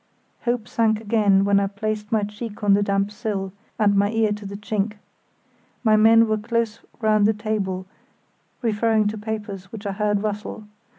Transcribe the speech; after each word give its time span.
Hope 0.45 0.67
sank 0.67 0.99
again 0.99 1.45
when 1.45 1.59
I 1.59 1.67
placed 1.67 2.11
my 2.11 2.23
cheek 2.23 2.63
on 2.63 2.73
the 2.73 2.81
damp 2.81 3.11
sill, 3.11 3.53
and 3.77 3.95
my 3.95 4.09
ear 4.09 4.31
to 4.31 4.47
the 4.47 4.57
chink. 4.57 4.93
My 5.83 5.95
men 5.95 6.27
were 6.27 6.39
close 6.39 6.79
round 7.01 7.27
the 7.27 7.33
table 7.35 7.85
referring 8.63 9.05
to 9.09 9.17
papers 9.19 9.65
which 9.71 9.85
I 9.85 9.91
heard 9.91 10.23
rustle. 10.23 10.63